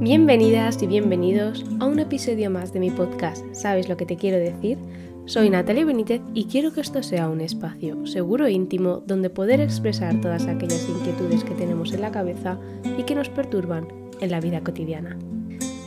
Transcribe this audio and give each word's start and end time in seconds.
Bienvenidas 0.00 0.82
y 0.82 0.88
bienvenidos 0.88 1.64
a 1.78 1.86
un 1.86 2.00
episodio 2.00 2.50
más 2.50 2.72
de 2.72 2.80
mi 2.80 2.90
podcast 2.90 3.44
¿Sabes 3.52 3.88
lo 3.88 3.96
que 3.96 4.04
te 4.04 4.16
quiero 4.16 4.38
decir? 4.38 4.76
Soy 5.24 5.48
Natalia 5.50 5.84
Benítez 5.84 6.20
y 6.34 6.46
quiero 6.46 6.72
que 6.72 6.80
esto 6.80 7.02
sea 7.04 7.28
un 7.28 7.40
espacio 7.40 8.04
seguro 8.04 8.46
e 8.46 8.52
íntimo 8.52 9.04
donde 9.06 9.30
poder 9.30 9.60
expresar 9.60 10.20
todas 10.20 10.46
aquellas 10.48 10.88
inquietudes 10.88 11.44
que 11.44 11.54
tenemos 11.54 11.92
en 11.92 12.00
la 12.00 12.10
cabeza 12.10 12.58
y 12.98 13.04
que 13.04 13.14
nos 13.14 13.28
perturban 13.28 13.86
en 14.20 14.32
la 14.32 14.40
vida 14.40 14.62
cotidiana. 14.62 15.16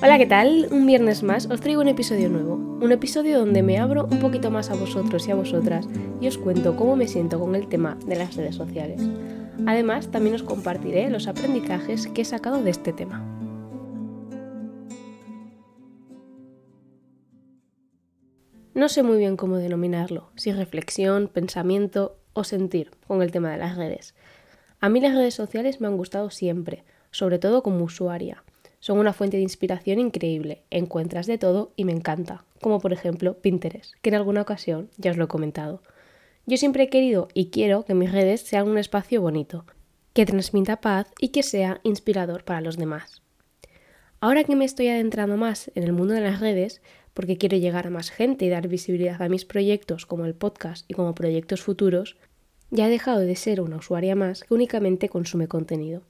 Hola, 0.02 0.18
¿qué 0.18 0.26
tal? 0.26 0.70
Un 0.72 0.88
viernes 0.88 1.22
más 1.22 1.46
os 1.48 1.60
traigo 1.60 1.82
un 1.82 1.90
episodio 1.90 2.30
nuevo, 2.30 2.56
un 2.56 2.92
episodio 2.94 3.38
donde 3.38 3.62
me 3.62 3.78
abro 3.78 4.08
un 4.10 4.20
poquito 4.20 4.50
más 4.50 4.70
a 4.70 4.76
vosotros 4.76 5.28
y 5.28 5.32
a 5.32 5.36
vosotras 5.36 5.86
y 6.22 6.28
os 6.28 6.38
cuento 6.38 6.78
cómo 6.78 6.96
me 6.96 7.10
siento 7.10 7.42
con 7.42 7.56
el 7.56 7.68
tema 7.68 7.98
de 8.08 8.16
las 8.16 8.38
redes 8.38 8.56
sociales. 8.56 9.02
Además, 9.66 10.08
también 10.08 10.36
os 10.36 10.44
compartiré 10.44 11.10
los 11.10 11.28
aprendizajes 11.28 12.08
que 12.08 12.22
he 12.22 12.26
sacado 12.26 12.64
de 12.64 12.70
este 12.70 12.94
tema. 12.94 13.37
No 18.78 18.90
sé 18.90 19.02
muy 19.02 19.18
bien 19.18 19.38
cómo 19.38 19.58
denominarlo, 19.58 20.30
si 20.36 20.52
reflexión, 20.52 21.30
pensamiento 21.30 22.16
o 22.34 22.44
sentir 22.44 22.92
con 23.08 23.24
el 23.24 23.32
tema 23.32 23.50
de 23.50 23.58
las 23.58 23.76
redes. 23.76 24.14
A 24.80 24.88
mí 24.88 25.02
las 25.02 25.16
redes 25.16 25.34
sociales 25.34 25.82
me 25.82 25.88
han 25.88 25.98
gustado 25.98 26.30
siempre, 26.30 26.84
sobre 27.10 27.40
todo 27.40 27.64
como 27.64 27.84
usuaria. 27.84 28.44
Son 28.80 29.00
una 29.00 29.14
fuente 29.14 29.38
de 29.38 29.42
inspiración 29.42 29.98
increíble, 29.98 30.62
encuentras 30.70 31.26
de 31.26 31.40
todo 31.40 31.72
y 31.76 31.86
me 31.86 31.92
encanta, 31.92 32.46
como 32.62 32.80
por 32.80 32.94
ejemplo 32.94 33.40
Pinterest, 33.42 33.96
que 34.04 34.10
en 34.10 34.16
alguna 34.16 34.44
ocasión 34.44 34.92
ya 34.98 35.10
os 35.10 35.18
lo 35.18 35.24
he 35.24 35.28
comentado. 35.28 35.82
Yo 36.46 36.58
siempre 36.58 36.84
he 36.84 36.90
querido 36.92 37.30
y 37.34 37.50
quiero 37.50 37.84
que 37.84 37.96
mis 37.96 38.12
redes 38.12 38.42
sean 38.42 38.70
un 38.70 38.78
espacio 38.78 39.24
bonito, 39.24 39.66
que 40.14 40.28
transmita 40.28 40.82
paz 40.82 41.08
y 41.20 41.30
que 41.30 41.42
sea 41.42 41.80
inspirador 41.82 42.44
para 42.44 42.62
los 42.62 42.78
demás. 42.78 43.24
Ahora 44.20 44.44
que 44.44 44.56
me 44.56 44.66
estoy 44.66 44.88
adentrando 44.88 45.38
más 45.38 45.72
en 45.76 45.84
el 45.84 45.94
mundo 45.94 46.14
de 46.16 46.22
las 46.22 46.40
redes, 46.40 46.82
porque 47.18 47.40
quiero 47.40 47.58
llegar 47.58 47.88
a 47.88 47.90
más 47.90 48.12
gente 48.12 48.46
y 48.46 48.50
dar 48.50 48.68
visibilidad 48.68 49.20
a 49.24 49.28
mis 49.28 49.44
proyectos 49.44 50.06
como 50.06 50.26
el 50.26 50.36
podcast 50.36 50.86
y 50.88 50.94
como 50.94 51.16
proyectos 51.16 51.64
futuros, 51.64 52.16
ya 52.70 52.86
he 52.86 52.92
dejado 52.92 53.22
de 53.22 53.36
ser 53.36 53.60
una 53.60 53.78
usuaria 53.78 54.16
más 54.16 54.44
que 54.44 54.54
únicamente 54.54 55.10
consume 55.10 55.48
contenido. 55.48 56.04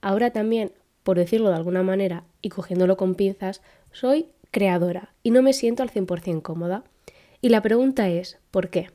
Ahora 0.00 0.32
también, 0.32 0.72
por 1.04 1.16
decirlo 1.16 1.50
de 1.50 1.54
alguna 1.54 1.84
manera 1.84 2.24
y 2.42 2.48
cogiéndolo 2.48 2.96
con 2.96 3.14
pinzas, 3.14 3.62
soy 3.92 4.26
creadora 4.50 5.14
y 5.22 5.30
no 5.30 5.42
me 5.42 5.52
siento 5.52 5.84
al 5.84 5.92
100% 5.92 6.42
cómoda. 6.42 6.82
Y 7.40 7.50
la 7.50 7.62
pregunta 7.62 8.08
es, 8.08 8.40
¿por 8.50 8.68
qué? 8.68 8.90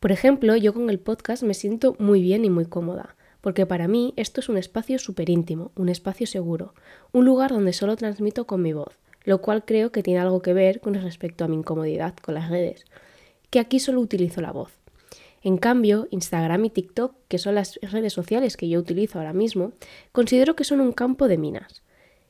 Por 0.00 0.10
ejemplo, 0.10 0.56
yo 0.56 0.74
con 0.74 0.90
el 0.90 0.98
podcast 0.98 1.44
me 1.44 1.54
siento 1.54 1.94
muy 2.00 2.20
bien 2.20 2.44
y 2.44 2.50
muy 2.50 2.64
cómoda, 2.64 3.14
porque 3.42 3.64
para 3.64 3.86
mí 3.86 4.12
esto 4.16 4.40
es 4.40 4.48
un 4.48 4.56
espacio 4.56 4.98
súper 4.98 5.30
íntimo, 5.30 5.70
un 5.76 5.88
espacio 5.88 6.26
seguro, 6.26 6.74
un 7.12 7.24
lugar 7.24 7.52
donde 7.52 7.74
solo 7.74 7.94
transmito 7.94 8.44
con 8.48 8.60
mi 8.60 8.72
voz, 8.72 8.98
lo 9.26 9.42
cual 9.42 9.64
creo 9.64 9.92
que 9.92 10.02
tiene 10.02 10.20
algo 10.20 10.40
que 10.40 10.54
ver 10.54 10.80
con 10.80 10.94
respecto 10.94 11.44
a 11.44 11.48
mi 11.48 11.56
incomodidad 11.56 12.14
con 12.22 12.34
las 12.34 12.48
redes, 12.48 12.86
que 13.50 13.58
aquí 13.58 13.80
solo 13.80 14.00
utilizo 14.00 14.40
la 14.40 14.52
voz. 14.52 14.72
En 15.42 15.58
cambio, 15.58 16.08
Instagram 16.10 16.64
y 16.64 16.70
TikTok, 16.70 17.14
que 17.28 17.38
son 17.38 17.56
las 17.56 17.78
redes 17.82 18.12
sociales 18.12 18.56
que 18.56 18.68
yo 18.68 18.78
utilizo 18.78 19.18
ahora 19.18 19.32
mismo, 19.32 19.72
considero 20.12 20.56
que 20.56 20.64
son 20.64 20.80
un 20.80 20.92
campo 20.92 21.28
de 21.28 21.38
minas, 21.38 21.82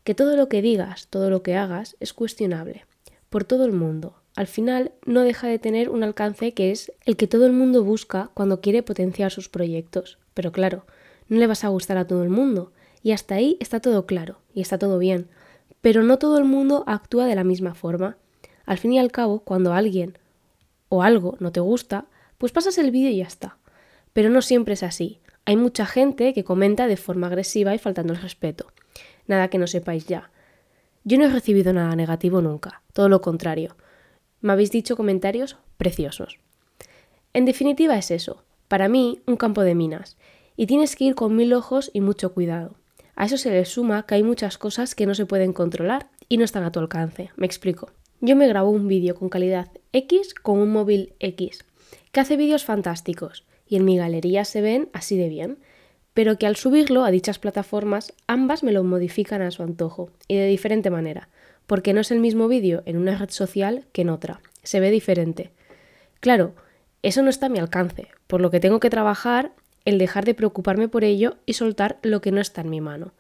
que 0.05 0.15
todo 0.15 0.37
lo 0.37 0.49
que 0.49 0.63
digas, 0.63 1.07
todo 1.09 1.31
lo 1.31 1.43
que 1.43 1.55
hagas 1.55 1.97
es 2.01 2.15
cuestionable, 2.15 2.87
por 3.29 3.45
todo 3.45 3.67
el 3.67 3.73
mundo. 3.73 4.17
Al 4.35 4.47
final 4.47 4.93
no 5.05 5.23
deja 5.23 5.49
de 5.49 5.59
tener 5.59 5.91
un 5.91 6.03
alcance 6.03 6.55
que 6.55 6.71
es 6.71 6.93
el 7.05 7.17
que 7.17 7.27
todo 7.27 7.47
el 7.47 7.53
mundo 7.53 7.85
busca 7.85 8.31
cuando 8.35 8.61
quiere 8.61 8.83
potenciar 8.83 9.31
sus 9.31 9.49
proyectos. 9.49 10.19
Pero 10.35 10.53
claro, 10.53 10.85
no 11.29 11.39
le 11.39 11.47
vas 11.47 11.65
a 11.65 11.69
gustar 11.69 11.97
a 11.97 12.07
todo 12.07 12.23
el 12.23 12.29
mundo. 12.29 12.73
Y 13.03 13.13
hasta 13.13 13.37
ahí 13.37 13.57
está 13.61 13.81
todo 13.81 14.05
claro 14.05 14.41
y 14.53 14.61
está 14.61 14.79
todo 14.79 14.99
bien 14.99 15.29
pero 15.87 16.03
no 16.03 16.19
todo 16.19 16.37
el 16.37 16.45
mundo 16.45 16.83
actúa 16.89 17.27
de 17.27 17.37
la 17.37 17.45
misma 17.45 17.77
forma. 17.77 18.17
Al 18.65 18.77
fin 18.77 18.95
y 18.95 18.99
al 18.99 19.13
cabo, 19.13 19.39
cuando 19.39 19.73
alguien 19.73 20.19
o 20.89 21.05
algo 21.05 21.37
no 21.39 21.53
te 21.53 21.61
gusta, 21.61 22.07
pues 22.39 22.51
pasas 22.51 22.77
el 22.79 22.91
vídeo 22.91 23.11
y 23.11 23.19
ya 23.19 23.27
está. 23.27 23.59
Pero 24.13 24.29
no 24.29 24.43
siempre 24.43 24.75
es 24.75 24.83
así. 24.83 25.21
Hay 25.45 25.57
mucha 25.57 25.87
gente 25.87 26.35
que 26.35 26.43
comenta 26.43 26.89
de 26.89 26.97
forma 26.97 27.29
agresiva 27.29 27.73
y 27.73 27.79
faltando 27.79 28.15
el 28.15 28.21
respeto. 28.21 28.67
Nada 29.29 29.47
que 29.47 29.59
no 29.59 29.69
sepáis 29.69 30.07
ya. 30.07 30.33
Yo 31.05 31.19
no 31.19 31.27
he 31.27 31.31
recibido 31.31 31.73
nada 31.73 31.95
negativo 31.95 32.43
nunca, 32.43 32.83
todo 32.93 33.09
lo 33.09 33.21
contrario. 33.21 33.77
Me 34.41 34.55
habéis 34.55 34.73
dicho 34.73 34.97
comentarios 34.97 35.57
preciosos. 35.77 36.41
En 37.33 37.45
definitiva 37.45 37.97
es 37.97 38.11
eso, 38.11 38.43
para 38.67 38.89
mí 38.89 39.21
un 39.25 39.37
campo 39.37 39.63
de 39.63 39.77
minas, 39.77 40.17
y 40.57 40.67
tienes 40.67 40.97
que 40.97 41.05
ir 41.05 41.15
con 41.15 41.37
mil 41.37 41.53
ojos 41.53 41.93
y 41.95 42.01
mucho 42.01 42.35
cuidado. 42.35 42.75
A 43.17 43.25
eso 43.25 43.39
se 43.39 43.51
le 43.51 43.65
suma 43.65 44.05
que 44.07 44.15
hay 44.15 44.23
muchas 44.23 44.59
cosas 44.59 44.95
que 44.95 45.07
no 45.07 45.15
se 45.15 45.27
pueden 45.27 45.55
controlar 45.55 46.11
y 46.29 46.37
no 46.37 46.45
están 46.45 46.65
a 46.65 46.71
tu 46.71 46.81
alcance. 46.81 47.31
Me 47.37 47.47
explico. 47.47 47.91
Yo 48.21 48.37
me 48.37 48.47
grabo 48.47 48.71
un 48.71 48.89
vídeo 48.89 49.15
con 49.15 49.31
calidad 49.31 49.71
X 49.93 50.35
con 50.35 50.59
un 50.59 50.71
móvil 50.71 51.15
X, 51.19 51.65
que 52.13 52.21
hace 52.21 52.37
vídeos 52.37 52.65
fantásticos 52.65 53.45
y 53.67 53.77
en 53.77 53.85
mi 53.85 53.97
galería 53.97 54.45
se 54.45 54.61
ven 54.61 54.91
así 54.93 55.17
de 55.17 55.29
bien, 55.29 55.59
pero 56.15 56.39
que 56.39 56.47
al 56.47 56.57
subirlo 56.57 57.05
a 57.05 57.11
dichas 57.11 57.39
plataformas 57.39 58.13
ambas 58.27 58.63
me 58.63 58.73
lo 58.73 58.85
modifican 58.85 59.43
a 59.43 59.51
su 59.51 59.63
antojo 59.63 60.11
y 60.29 60.37
de 60.37 60.47
diferente 60.47 60.91
manera, 60.91 61.29
porque 61.67 61.93
no 61.93 62.01
es 62.01 62.11
el 62.11 62.21
mismo 62.21 62.49
vídeo 62.49 62.83
en 62.87 62.97
una 62.97 63.17
red 63.17 63.31
social 63.31 63.87
que 63.93 64.03
en 64.03 64.11
otra, 64.11 64.41
se 64.63 64.81
ve 64.81 64.91
diferente. 64.91 65.51
Claro, 66.21 66.55
eso 67.03 67.23
no 67.23 67.31
está 67.31 67.47
a 67.47 67.51
mi 67.51 67.59
alcance, 67.59 68.09
por 68.27 68.41
lo 68.41 68.51
que 68.51 68.61
tengo 68.61 68.81
que 68.81 68.91
trabajar 68.91 69.53
el 69.87 69.97
dejar 69.97 70.27
de 70.27 70.35
preocuparme 70.35 70.89
por 70.89 71.05
ello 71.05 71.37
y 71.47 71.55
soltar 71.55 71.99
lo 72.03 72.21
que 72.21 72.33
no 72.33 72.43
está 72.43 72.61
en 72.61 72.69
mi 72.69 72.83
mano. 72.83 73.15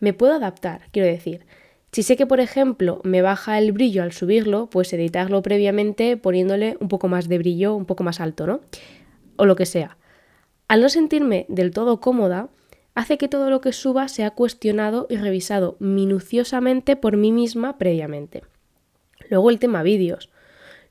Me 0.00 0.12
puedo 0.12 0.34
adaptar, 0.34 0.82
quiero 0.92 1.08
decir. 1.08 1.46
Si 1.92 2.02
sé 2.02 2.16
que, 2.16 2.26
por 2.26 2.40
ejemplo, 2.40 3.00
me 3.04 3.22
baja 3.22 3.58
el 3.58 3.72
brillo 3.72 4.02
al 4.02 4.12
subirlo, 4.12 4.68
pues 4.68 4.92
editarlo 4.92 5.40
previamente 5.40 6.18
poniéndole 6.18 6.76
un 6.80 6.88
poco 6.88 7.08
más 7.08 7.28
de 7.28 7.38
brillo, 7.38 7.74
un 7.74 7.86
poco 7.86 8.04
más 8.04 8.20
alto, 8.20 8.46
¿no? 8.46 8.60
O 9.36 9.46
lo 9.46 9.56
que 9.56 9.64
sea. 9.64 9.96
Al 10.66 10.82
no 10.82 10.90
sentirme 10.90 11.46
del 11.48 11.70
todo 11.70 12.00
cómoda, 12.00 12.50
hace 12.94 13.16
que 13.16 13.28
todo 13.28 13.48
lo 13.48 13.62
que 13.62 13.72
suba 13.72 14.08
sea 14.08 14.32
cuestionado 14.32 15.06
y 15.08 15.16
revisado 15.16 15.76
minuciosamente 15.78 16.96
por 16.96 17.16
mí 17.16 17.32
misma 17.32 17.78
previamente. 17.78 18.42
Luego 19.30 19.50
el 19.50 19.58
tema 19.58 19.82
vídeos. 19.82 20.30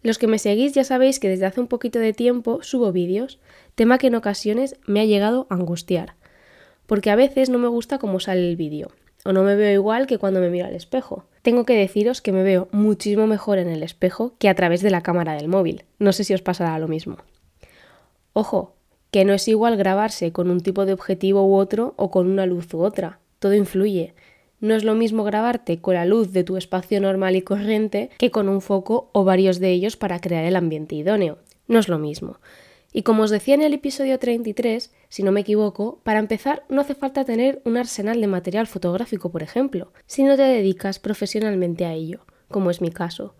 Los 0.07 0.19
que 0.19 0.27
me 0.27 0.39
seguís 0.39 0.71
ya 0.71 0.85
sabéis 0.85 1.19
que 1.19 1.27
desde 1.27 1.47
hace 1.47 1.59
un 1.59 1.67
poquito 1.67 1.99
de 1.99 2.13
tiempo 2.13 2.59
subo 2.63 2.93
vídeos, 2.93 3.39
tema 3.75 3.97
que 3.97 4.07
en 4.07 4.15
ocasiones 4.15 4.77
me 4.85 5.01
ha 5.01 5.03
llegado 5.03 5.47
a 5.49 5.55
angustiar, 5.55 6.15
porque 6.85 7.11
a 7.11 7.17
veces 7.17 7.49
no 7.49 7.57
me 7.57 7.67
gusta 7.67 7.97
cómo 7.97 8.21
sale 8.21 8.49
el 8.49 8.55
vídeo, 8.55 8.89
o 9.25 9.33
no 9.33 9.43
me 9.43 9.57
veo 9.57 9.73
igual 9.73 10.07
que 10.07 10.17
cuando 10.17 10.39
me 10.39 10.49
miro 10.49 10.65
al 10.65 10.75
espejo. 10.75 11.25
Tengo 11.41 11.65
que 11.65 11.75
deciros 11.75 12.21
que 12.21 12.31
me 12.31 12.43
veo 12.43 12.69
muchísimo 12.71 13.27
mejor 13.27 13.57
en 13.57 13.67
el 13.67 13.83
espejo 13.83 14.33
que 14.39 14.47
a 14.47 14.55
través 14.55 14.81
de 14.81 14.91
la 14.91 15.03
cámara 15.03 15.33
del 15.33 15.49
móvil. 15.49 15.83
No 15.99 16.13
sé 16.13 16.23
si 16.23 16.33
os 16.33 16.41
pasará 16.41 16.79
lo 16.79 16.87
mismo. 16.87 17.17
Ojo, 18.31 18.75
que 19.11 19.25
no 19.25 19.33
es 19.33 19.45
igual 19.49 19.75
grabarse 19.75 20.31
con 20.31 20.49
un 20.49 20.61
tipo 20.61 20.85
de 20.85 20.93
objetivo 20.93 21.45
u 21.45 21.55
otro 21.55 21.95
o 21.97 22.11
con 22.11 22.31
una 22.31 22.45
luz 22.45 22.73
u 22.73 22.79
otra. 22.79 23.19
Todo 23.39 23.55
influye. 23.55 24.13
No 24.59 24.73
es 24.73 24.83
lo 24.83 24.95
mismo 24.95 25.23
grabarte 25.23 25.79
con 25.79 25.93
la 25.93 26.05
luz 26.05 26.33
de 26.33 26.43
tu 26.43 26.57
espacio 26.57 26.99
normal 26.99 27.35
y 27.35 27.43
corriente 27.43 28.09
que 28.17 28.31
con 28.31 28.49
un 28.49 28.61
foco 28.61 29.09
o 29.13 29.23
varios 29.23 29.59
de 29.59 29.71
ellos 29.71 29.97
para 29.97 30.19
crear 30.19 30.45
el 30.45 30.55
ambiente 30.55 30.95
idóneo. 30.95 31.37
No 31.67 31.77
es 31.77 31.87
lo 31.87 31.99
mismo. 31.99 32.39
Y 32.91 33.03
como 33.03 33.23
os 33.23 33.29
decía 33.29 33.53
en 33.53 33.61
el 33.61 33.73
episodio 33.73 34.17
33, 34.17 34.91
si 35.09 35.21
no 35.21 35.31
me 35.31 35.41
equivoco, 35.41 35.99
para 36.03 36.17
empezar 36.17 36.63
no 36.69 36.81
hace 36.81 36.95
falta 36.95 37.25
tener 37.25 37.61
un 37.65 37.77
arsenal 37.77 38.19
de 38.19 38.25
material 38.25 38.65
fotográfico, 38.65 39.29
por 39.29 39.43
ejemplo, 39.43 39.91
si 40.07 40.23
no 40.23 40.35
te 40.35 40.41
dedicas 40.41 40.97
profesionalmente 40.97 41.85
a 41.85 41.93
ello, 41.93 42.25
como 42.49 42.71
es 42.71 42.81
mi 42.81 42.89
caso. 42.89 43.35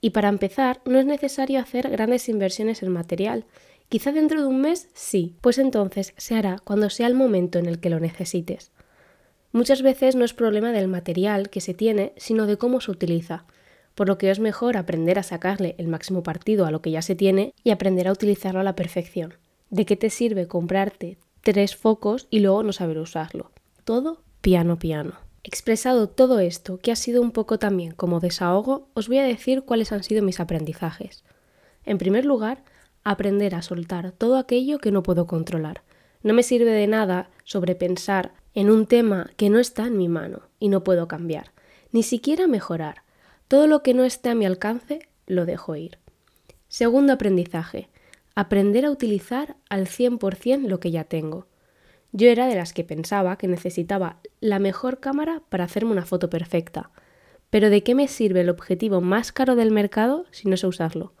Y 0.00 0.10
para 0.10 0.28
empezar, 0.28 0.80
no 0.84 1.00
es 1.00 1.06
necesario 1.06 1.58
hacer 1.58 1.90
grandes 1.90 2.28
inversiones 2.28 2.84
en 2.84 2.92
material. 2.92 3.44
Quizá 3.88 4.12
dentro 4.12 4.40
de 4.40 4.46
un 4.46 4.60
mes 4.60 4.88
sí, 4.94 5.34
pues 5.40 5.58
entonces 5.58 6.14
se 6.16 6.36
hará 6.36 6.58
cuando 6.62 6.90
sea 6.90 7.08
el 7.08 7.14
momento 7.14 7.58
en 7.58 7.66
el 7.66 7.80
que 7.80 7.90
lo 7.90 7.98
necesites. 7.98 8.70
Muchas 9.52 9.82
veces 9.82 10.14
no 10.14 10.24
es 10.24 10.32
problema 10.32 10.70
del 10.72 10.86
material 10.86 11.50
que 11.50 11.60
se 11.60 11.74
tiene, 11.74 12.12
sino 12.16 12.46
de 12.46 12.56
cómo 12.56 12.80
se 12.80 12.90
utiliza, 12.90 13.44
por 13.94 14.06
lo 14.06 14.16
que 14.16 14.30
es 14.30 14.38
mejor 14.38 14.76
aprender 14.76 15.18
a 15.18 15.24
sacarle 15.24 15.74
el 15.78 15.88
máximo 15.88 16.22
partido 16.22 16.66
a 16.66 16.70
lo 16.70 16.80
que 16.80 16.92
ya 16.92 17.02
se 17.02 17.16
tiene 17.16 17.52
y 17.64 17.70
aprender 17.70 18.06
a 18.06 18.12
utilizarlo 18.12 18.60
a 18.60 18.64
la 18.64 18.76
perfección. 18.76 19.34
¿De 19.68 19.86
qué 19.86 19.96
te 19.96 20.10
sirve 20.10 20.46
comprarte 20.46 21.18
tres 21.42 21.76
focos 21.76 22.28
y 22.30 22.40
luego 22.40 22.62
no 22.62 22.72
saber 22.72 22.98
usarlo? 22.98 23.50
Todo 23.84 24.22
piano 24.40 24.78
piano. 24.78 25.14
Expresado 25.42 26.08
todo 26.08 26.38
esto, 26.38 26.78
que 26.78 26.92
ha 26.92 26.96
sido 26.96 27.22
un 27.22 27.32
poco 27.32 27.58
también 27.58 27.92
como 27.92 28.20
desahogo, 28.20 28.88
os 28.94 29.08
voy 29.08 29.18
a 29.18 29.24
decir 29.24 29.62
cuáles 29.62 29.90
han 29.90 30.02
sido 30.02 30.22
mis 30.22 30.38
aprendizajes. 30.38 31.24
En 31.84 31.98
primer 31.98 32.24
lugar, 32.24 32.62
aprender 33.04 33.54
a 33.54 33.62
soltar 33.62 34.12
todo 34.12 34.36
aquello 34.36 34.78
que 34.78 34.92
no 34.92 35.02
puedo 35.02 35.26
controlar. 35.26 35.82
No 36.22 36.34
me 36.34 36.42
sirve 36.42 36.70
de 36.70 36.86
nada 36.86 37.30
sobrepensar 37.44 38.32
en 38.60 38.68
un 38.68 38.84
tema 38.84 39.30
que 39.38 39.48
no 39.48 39.58
está 39.58 39.86
en 39.86 39.96
mi 39.96 40.08
mano 40.08 40.42
y 40.58 40.68
no 40.68 40.84
puedo 40.84 41.08
cambiar, 41.08 41.52
ni 41.92 42.02
siquiera 42.02 42.46
mejorar. 42.46 43.04
Todo 43.48 43.66
lo 43.66 43.82
que 43.82 43.94
no 43.94 44.04
esté 44.04 44.28
a 44.28 44.34
mi 44.34 44.44
alcance 44.44 45.08
lo 45.26 45.46
dejo 45.46 45.76
ir. 45.76 45.96
Segundo 46.68 47.14
aprendizaje, 47.14 47.88
aprender 48.34 48.84
a 48.84 48.90
utilizar 48.90 49.56
al 49.70 49.86
100% 49.86 50.68
lo 50.68 50.78
que 50.78 50.90
ya 50.90 51.04
tengo. 51.04 51.46
Yo 52.12 52.28
era 52.28 52.48
de 52.48 52.54
las 52.54 52.74
que 52.74 52.84
pensaba 52.84 53.38
que 53.38 53.48
necesitaba 53.48 54.18
la 54.40 54.58
mejor 54.58 55.00
cámara 55.00 55.40
para 55.48 55.64
hacerme 55.64 55.92
una 55.92 56.04
foto 56.04 56.28
perfecta. 56.28 56.90
Pero 57.48 57.70
¿de 57.70 57.82
qué 57.82 57.94
me 57.94 58.08
sirve 58.08 58.42
el 58.42 58.50
objetivo 58.50 59.00
más 59.00 59.32
caro 59.32 59.56
del 59.56 59.70
mercado 59.70 60.26
si 60.32 60.50
no 60.50 60.58
sé 60.58 60.66
usarlo? 60.66 61.14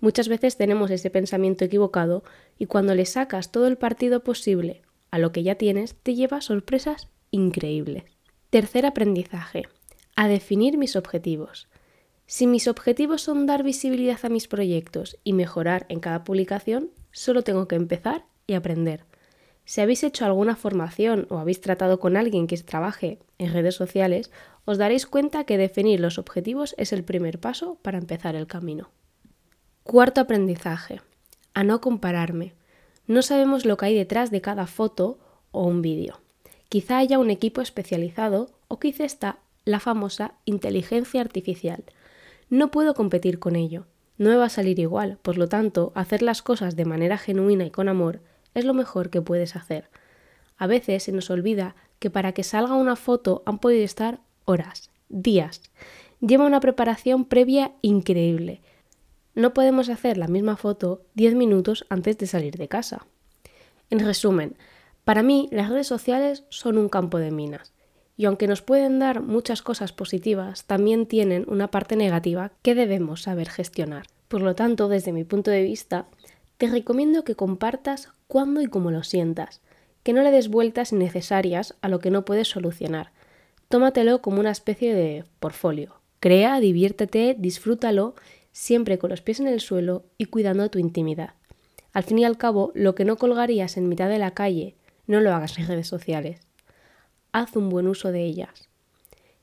Muchas 0.00 0.26
veces 0.26 0.56
tenemos 0.56 0.90
ese 0.90 1.08
pensamiento 1.08 1.64
equivocado 1.64 2.24
y 2.58 2.66
cuando 2.66 2.96
le 2.96 3.06
sacas 3.06 3.52
todo 3.52 3.68
el 3.68 3.76
partido 3.76 4.24
posible 4.24 4.82
a 5.10 5.18
lo 5.18 5.32
que 5.32 5.42
ya 5.42 5.56
tienes, 5.56 5.94
te 5.94 6.14
lleva 6.14 6.40
sorpresas 6.40 7.08
increíbles. 7.30 8.04
Tercer 8.50 8.86
aprendizaje. 8.86 9.68
A 10.16 10.28
definir 10.28 10.76
mis 10.76 10.96
objetivos. 10.96 11.68
Si 12.26 12.46
mis 12.46 12.68
objetivos 12.68 13.22
son 13.22 13.46
dar 13.46 13.62
visibilidad 13.62 14.18
a 14.22 14.28
mis 14.28 14.46
proyectos 14.46 15.18
y 15.24 15.32
mejorar 15.32 15.86
en 15.88 16.00
cada 16.00 16.22
publicación, 16.22 16.90
solo 17.10 17.42
tengo 17.42 17.66
que 17.66 17.76
empezar 17.76 18.24
y 18.46 18.54
aprender. 18.54 19.04
Si 19.64 19.80
habéis 19.80 20.02
hecho 20.02 20.24
alguna 20.24 20.56
formación 20.56 21.26
o 21.30 21.38
habéis 21.38 21.60
tratado 21.60 22.00
con 22.00 22.16
alguien 22.16 22.46
que 22.46 22.56
trabaje 22.58 23.18
en 23.38 23.52
redes 23.52 23.74
sociales, 23.74 24.30
os 24.64 24.78
daréis 24.78 25.06
cuenta 25.06 25.44
que 25.44 25.58
definir 25.58 26.00
los 26.00 26.18
objetivos 26.18 26.74
es 26.76 26.92
el 26.92 27.04
primer 27.04 27.38
paso 27.38 27.78
para 27.82 27.98
empezar 27.98 28.36
el 28.36 28.46
camino. 28.46 28.90
Cuarto 29.82 30.20
aprendizaje. 30.20 31.00
A 31.54 31.64
no 31.64 31.80
compararme. 31.80 32.54
No 33.10 33.22
sabemos 33.22 33.64
lo 33.64 33.76
que 33.76 33.86
hay 33.86 33.96
detrás 33.96 34.30
de 34.30 34.40
cada 34.40 34.68
foto 34.68 35.18
o 35.50 35.66
un 35.66 35.82
vídeo. 35.82 36.20
Quizá 36.68 36.98
haya 36.98 37.18
un 37.18 37.28
equipo 37.28 37.60
especializado 37.60 38.50
o 38.68 38.78
quizá 38.78 39.02
está 39.02 39.40
la 39.64 39.80
famosa 39.80 40.34
inteligencia 40.44 41.20
artificial. 41.20 41.82
No 42.50 42.70
puedo 42.70 42.94
competir 42.94 43.40
con 43.40 43.56
ello. 43.56 43.88
No 44.16 44.30
me 44.30 44.36
va 44.36 44.44
a 44.44 44.48
salir 44.48 44.78
igual, 44.78 45.18
por 45.22 45.38
lo 45.38 45.48
tanto, 45.48 45.90
hacer 45.96 46.22
las 46.22 46.40
cosas 46.40 46.76
de 46.76 46.84
manera 46.84 47.18
genuina 47.18 47.64
y 47.64 47.72
con 47.72 47.88
amor 47.88 48.20
es 48.54 48.64
lo 48.64 48.74
mejor 48.74 49.10
que 49.10 49.20
puedes 49.20 49.56
hacer. 49.56 49.90
A 50.56 50.68
veces 50.68 51.02
se 51.02 51.10
nos 51.10 51.30
olvida 51.30 51.74
que 51.98 52.10
para 52.10 52.30
que 52.30 52.44
salga 52.44 52.76
una 52.76 52.94
foto 52.94 53.42
han 53.44 53.58
podido 53.58 53.82
estar 53.82 54.20
horas, 54.44 54.88
días. 55.08 55.62
Lleva 56.20 56.46
una 56.46 56.60
preparación 56.60 57.24
previa 57.24 57.72
increíble 57.82 58.62
no 59.34 59.54
podemos 59.54 59.88
hacer 59.88 60.16
la 60.16 60.28
misma 60.28 60.56
foto 60.56 61.02
10 61.14 61.34
minutos 61.34 61.86
antes 61.88 62.18
de 62.18 62.26
salir 62.26 62.56
de 62.56 62.68
casa. 62.68 63.06
En 63.90 64.00
resumen, 64.00 64.56
para 65.04 65.22
mí 65.22 65.48
las 65.50 65.68
redes 65.68 65.86
sociales 65.86 66.44
son 66.48 66.78
un 66.78 66.88
campo 66.88 67.18
de 67.18 67.30
minas 67.30 67.72
y 68.16 68.26
aunque 68.26 68.46
nos 68.46 68.60
pueden 68.60 68.98
dar 68.98 69.22
muchas 69.22 69.62
cosas 69.62 69.92
positivas, 69.92 70.64
también 70.64 71.06
tienen 71.06 71.46
una 71.48 71.70
parte 71.70 71.96
negativa 71.96 72.52
que 72.60 72.74
debemos 72.74 73.22
saber 73.22 73.48
gestionar. 73.48 74.08
Por 74.28 74.42
lo 74.42 74.54
tanto, 74.54 74.88
desde 74.88 75.12
mi 75.12 75.24
punto 75.24 75.50
de 75.50 75.62
vista, 75.62 76.06
te 76.58 76.66
recomiendo 76.66 77.24
que 77.24 77.34
compartas 77.34 78.10
cuando 78.26 78.60
y 78.60 78.66
cómo 78.66 78.90
lo 78.90 79.04
sientas, 79.04 79.62
que 80.02 80.12
no 80.12 80.22
le 80.22 80.30
des 80.32 80.48
vueltas 80.48 80.92
innecesarias 80.92 81.76
a 81.80 81.88
lo 81.88 81.98
que 81.98 82.10
no 82.10 82.26
puedes 82.26 82.48
solucionar. 82.48 83.10
Tómatelo 83.68 84.20
como 84.20 84.40
una 84.40 84.50
especie 84.50 84.94
de 84.94 85.24
portfolio. 85.38 85.94
Crea, 86.20 86.60
diviértete, 86.60 87.34
disfrútalo 87.38 88.14
siempre 88.52 88.98
con 88.98 89.10
los 89.10 89.20
pies 89.20 89.40
en 89.40 89.46
el 89.46 89.60
suelo 89.60 90.04
y 90.18 90.26
cuidando 90.26 90.70
tu 90.70 90.78
intimidad. 90.78 91.34
Al 91.92 92.04
fin 92.04 92.18
y 92.18 92.24
al 92.24 92.38
cabo, 92.38 92.72
lo 92.74 92.94
que 92.94 93.04
no 93.04 93.16
colgarías 93.16 93.76
en 93.76 93.88
mitad 93.88 94.08
de 94.08 94.18
la 94.18 94.32
calle, 94.32 94.76
no 95.06 95.20
lo 95.20 95.34
hagas 95.34 95.58
en 95.58 95.66
redes 95.66 95.88
sociales. 95.88 96.40
Haz 97.32 97.56
un 97.56 97.68
buen 97.68 97.88
uso 97.88 98.12
de 98.12 98.24
ellas. 98.24 98.68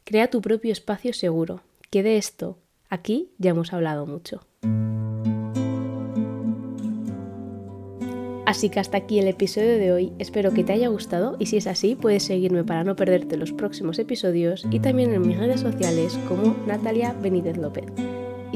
Crea 0.04 0.30
tu 0.30 0.42
propio 0.42 0.72
espacio 0.72 1.14
seguro, 1.14 1.62
que 1.90 2.04
de 2.04 2.18
esto, 2.18 2.58
aquí 2.90 3.32
ya 3.38 3.52
hemos 3.52 3.74
hablado 3.74 4.06
mucho. 4.06 4.46
Así 8.46 8.70
que 8.70 8.80
hasta 8.80 8.96
aquí 8.96 9.20
el 9.20 9.28
episodio 9.28 9.78
de 9.78 9.92
hoy, 9.92 10.14
espero 10.20 10.54
que 10.54 10.64
te 10.64 10.72
haya 10.72 10.88
gustado 10.88 11.36
y 11.38 11.48
si 11.48 11.58
es 11.58 11.68
así 11.68 11.96
puedes 11.96 12.24
seguirme 12.24 12.64
para 12.64 12.86
no 12.86 12.96
perderte 12.96 13.36
los 13.36 13.52
próximos 13.52 14.00
episodios 14.00 14.66
y 14.72 14.80
también 14.80 15.14
en 15.14 15.28
mis 15.28 15.38
redes 15.38 15.60
sociales 15.60 16.18
como 16.30 16.56
Natalia 16.66 17.12
Benítez 17.22 17.58
López 17.58 17.88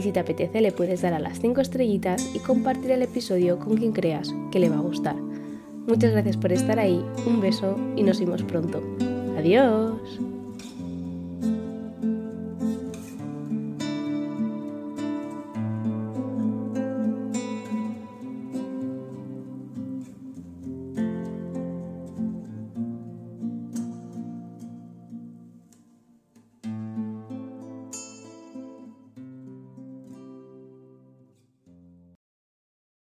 si 0.01 0.11
te 0.11 0.19
apetece 0.19 0.61
le 0.61 0.71
puedes 0.71 1.01
dar 1.01 1.13
a 1.13 1.19
las 1.19 1.39
5 1.39 1.61
estrellitas 1.61 2.29
y 2.33 2.39
compartir 2.39 2.91
el 2.91 3.01
episodio 3.01 3.59
con 3.59 3.77
quien 3.77 3.91
creas 3.91 4.33
que 4.51 4.59
le 4.59 4.69
va 4.69 4.77
a 4.77 4.81
gustar. 4.81 5.15
Muchas 5.87 6.11
gracias 6.11 6.37
por 6.37 6.51
estar 6.51 6.79
ahí, 6.79 7.03
un 7.25 7.41
beso 7.41 7.75
y 7.95 8.03
nos 8.03 8.19
vemos 8.19 8.43
pronto. 8.43 8.81
Adiós. 9.37 10.30